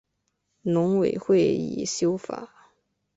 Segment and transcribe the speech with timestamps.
[0.63, 2.71] 农委会已修法